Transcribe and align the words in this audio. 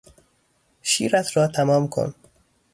شیرت 0.81 1.37
را 1.37 1.47
تمام 1.47 1.87
کن! 1.87 2.13